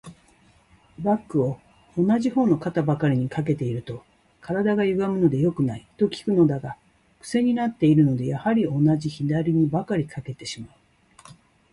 [0.97, 1.59] バッグを
[1.95, 4.03] 同じ方の肩ばかりに掛けていると、
[4.41, 6.75] 体がゆがむので良くない、と聞くのだが、
[7.19, 10.69] クセになっているので、やはり同じ左にばかり掛けてしまう。